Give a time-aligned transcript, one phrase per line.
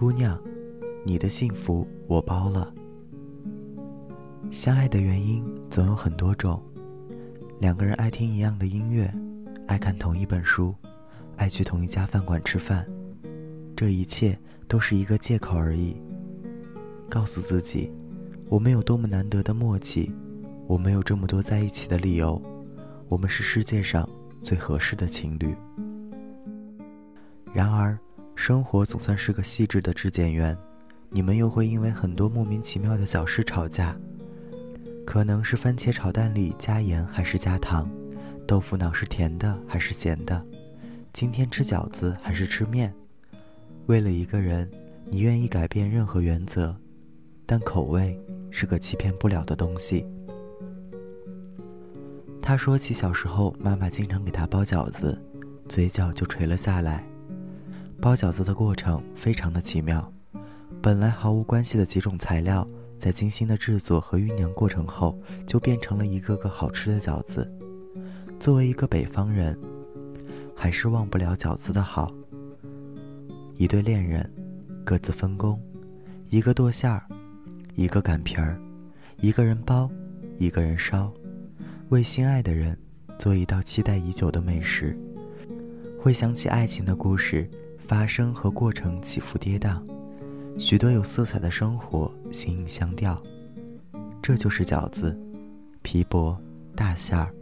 [0.00, 0.40] 姑娘，
[1.04, 2.72] 你的幸福我包了。
[4.50, 6.58] 相爱的原因总有很多种，
[7.58, 9.12] 两个人爱听一样的音乐，
[9.66, 10.74] 爱看同一本书，
[11.36, 12.88] 爱去同一家饭馆吃饭，
[13.76, 15.94] 这一切都是一个借口而已。
[17.10, 17.92] 告诉自己，
[18.48, 20.10] 我们有多么难得的默契，
[20.66, 22.40] 我们有这么多在一起的理由，
[23.06, 24.08] 我们是世界上
[24.40, 25.54] 最合适的情侣。
[27.52, 27.98] 然而，
[28.40, 30.56] 生活总算是个细致的质检员，
[31.10, 33.94] 你们又会因为很多莫名其妙的小事吵架。
[35.04, 37.86] 可能是番茄炒蛋里加盐还是加糖，
[38.46, 40.42] 豆腐脑是甜的还是咸的，
[41.12, 42.90] 今天吃饺子还是吃面？
[43.84, 44.66] 为了一个人，
[45.04, 46.74] 你愿意改变任何原则，
[47.44, 48.18] 但口味
[48.50, 50.06] 是个欺骗不了的东西。
[52.40, 55.20] 他说起小时候，妈妈经常给他包饺子，
[55.68, 57.04] 嘴角就垂了下来。
[58.00, 60.10] 包饺子的过程非常的奇妙，
[60.80, 62.66] 本来毫无关系的几种材料。
[62.98, 67.50] 在精心的制作和酝酿过程后，就变成了一个个好吃的饺子。
[68.38, 69.58] 作为一个北方人，
[70.54, 72.12] 还是忘不了饺子的好。
[73.56, 74.30] 一对恋人，
[74.84, 75.58] 各自分工，
[76.28, 77.02] 一个剁馅儿，
[77.74, 78.60] 一个擀皮儿，
[79.16, 79.90] 一个人包，
[80.38, 81.10] 一个人烧，
[81.88, 82.76] 为心爱的人
[83.18, 84.94] 做一道期待已久的美食。
[85.98, 87.48] 会想起爱情的故事
[87.90, 89.82] 发生和过程起伏跌宕。
[90.56, 93.20] 许多有色彩的生活，形影相吊，
[94.22, 95.18] 这就是饺子，
[95.82, 96.40] 皮薄
[96.76, 97.34] 大馅儿，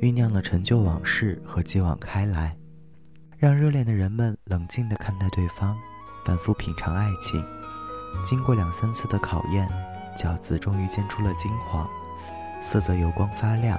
[0.00, 2.56] 酝酿了陈旧往事和继往开来，
[3.38, 5.76] 让热恋的人们冷静地看待对方，
[6.24, 7.40] 反复品尝爱情。
[8.24, 9.68] 经过两三次的考验，
[10.18, 11.88] 饺子终于煎出了金黄，
[12.60, 13.78] 色泽油光发亮，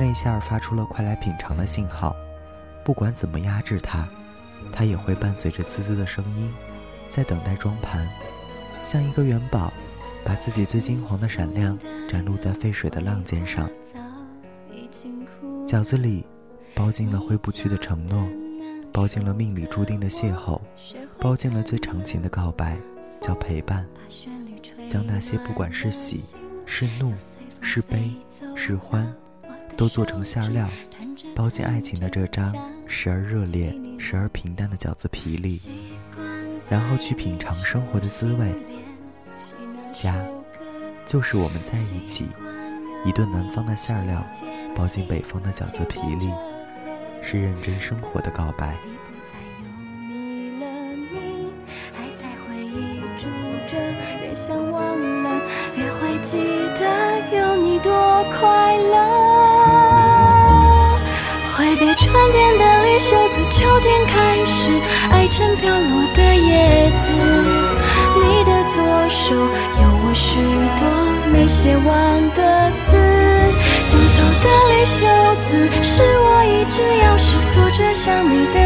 [0.00, 2.12] 内馅儿发出了快来品尝的信号。
[2.84, 4.04] 不管怎么压制它，
[4.72, 6.52] 它也会伴随着滋滋的声音。
[7.10, 8.08] 在等待装盘，
[8.82, 9.72] 像一个元宝，
[10.24, 13.70] 把自己最金黄的闪亮展露在沸水的浪尖上。
[15.66, 16.24] 饺子里
[16.74, 18.28] 包进了挥不去的承诺，
[18.92, 20.60] 包进了命里注定的邂逅，
[21.20, 22.76] 包进了最长情的告白，
[23.20, 23.86] 叫陪伴。
[24.88, 26.34] 将那些不管是喜
[26.66, 27.12] 是怒
[27.60, 28.10] 是悲
[28.56, 29.12] 是欢，
[29.76, 30.68] 都做成馅料，
[31.34, 32.52] 包进爱情的这张
[32.86, 33.72] 时而热烈
[34.04, 35.58] 时而平淡的饺子皮里。
[36.68, 38.52] 然后去品尝生活的滋味。
[39.94, 40.14] 家，
[41.06, 42.26] 就是我们在一起，
[43.04, 44.22] 一顿南方的馅料，
[44.76, 46.30] 包进北方的饺子皮里，
[47.22, 48.76] 是认真生活的告白。
[61.56, 64.70] 挥别春天的袖子，秋天开始，
[65.10, 66.34] 爱成飘落的。
[66.34, 67.12] 叶子，
[68.16, 70.38] 你的左手有我许
[70.76, 70.82] 多
[71.32, 72.90] 没写完的字，
[73.90, 75.06] 丢走的绿袖
[75.46, 75.48] 子
[75.82, 78.58] 是我一直钥匙锁着想你的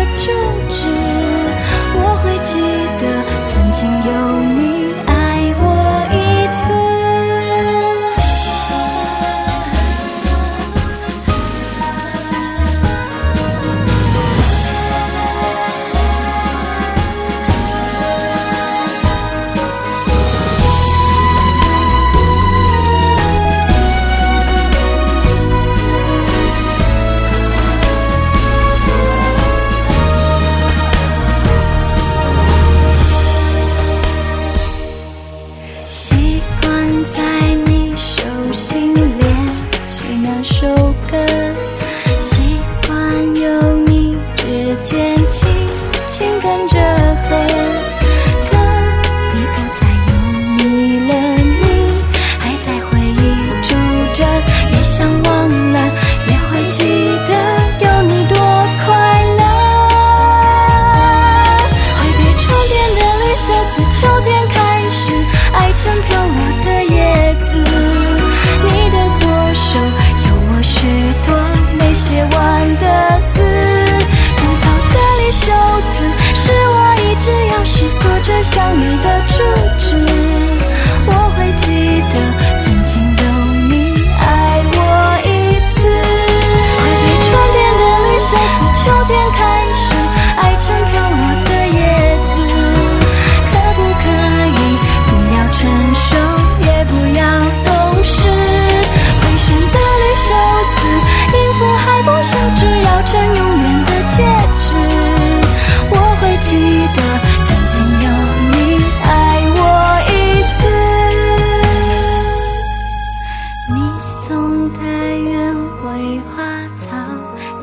[115.99, 116.97] 梅花草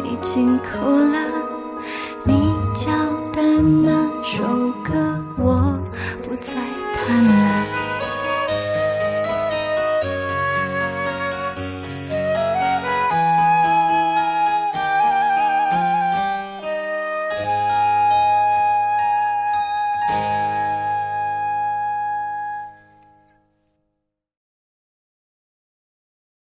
[0.03, 1.24] 已经枯了